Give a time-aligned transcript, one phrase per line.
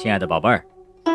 [0.00, 0.64] 亲爱的宝贝儿，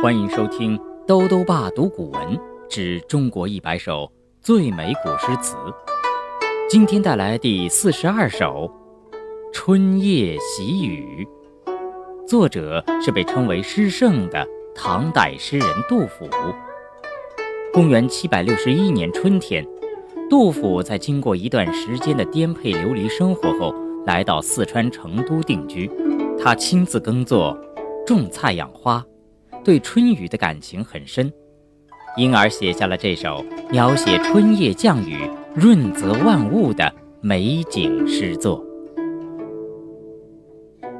[0.01, 5.55] 欢迎收听兜兜爸读古文之中国一百首最美古诗词。
[6.69, 8.69] 今天带来第四十二首
[9.53, 11.25] 《春夜喜雨》，
[12.27, 16.27] 作者是被称为诗圣的唐代诗人杜甫。
[17.71, 19.65] 公元七百六十一年春天，
[20.29, 23.73] 杜甫在经过一段时间的颠沛流离生活后，
[24.05, 25.89] 来到四川成都定居。
[26.37, 27.57] 他亲自耕作。
[28.05, 29.05] 种菜养花，
[29.63, 31.31] 对春雨的感情很深，
[32.17, 38.61] 因而写下了这首描写春夜降雨、润泽万物的美景诗作《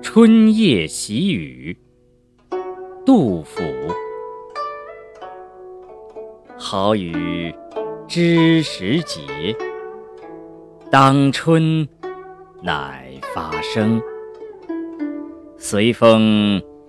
[0.02, 1.78] 春夜喜雨》。
[3.06, 3.62] 杜甫：
[6.58, 7.54] 好雨
[8.08, 9.22] 知时节，
[10.90, 11.86] 当春
[12.62, 14.02] 乃发生，
[15.58, 16.64] 随风。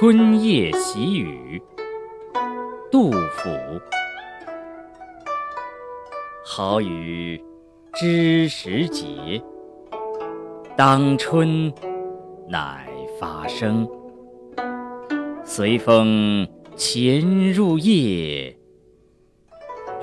[0.00, 1.60] 春夜喜雨，
[2.88, 3.50] 杜甫。
[6.44, 7.42] 好雨
[7.94, 9.42] 知时节，
[10.76, 11.74] 当春
[12.48, 12.88] 乃
[13.18, 13.88] 发生。
[15.44, 18.56] 随风潜入夜，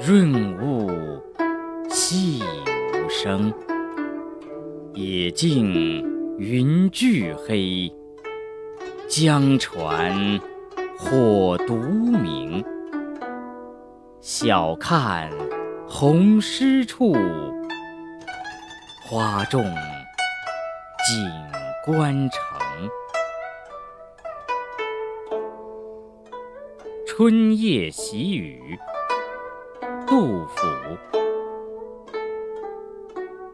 [0.06, 0.92] 润物
[1.88, 2.44] 细
[2.94, 3.54] 无声。
[4.94, 5.74] 野径
[6.38, 7.90] 云俱黑。
[9.08, 10.40] 江船
[10.98, 12.66] 火独明，
[14.20, 15.30] 晓看
[15.88, 17.14] 红湿处，
[19.04, 21.24] 花重锦
[21.86, 22.40] 官城。
[27.06, 28.78] 春夜喜雨，
[30.08, 30.66] 杜甫。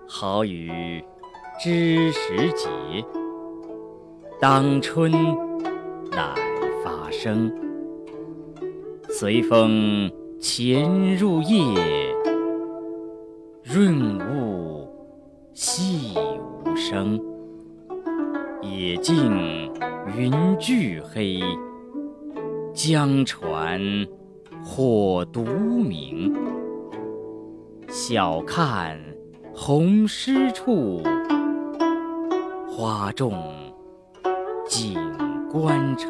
[0.08, 1.04] 好雨
[1.60, 2.70] 知时节。
[4.42, 5.12] 当春
[6.10, 6.34] 乃
[6.84, 7.54] 发生，
[9.08, 11.60] 随风潜入夜，
[13.64, 14.90] 润物
[15.54, 16.18] 细
[16.66, 17.22] 无声。
[18.64, 19.72] 野径
[20.18, 21.40] 云俱黑，
[22.74, 23.80] 江船
[24.66, 26.34] 火独明。
[27.88, 29.00] 晓看
[29.54, 31.04] 红湿处，
[32.68, 33.40] 花重
[34.72, 34.96] 锦
[35.52, 36.10] 官城。